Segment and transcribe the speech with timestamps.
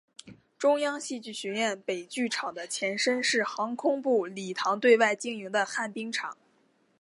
[0.57, 6.35] 中央戏剧学院北剧场的前身是航空部礼堂对外经营的旱冰场。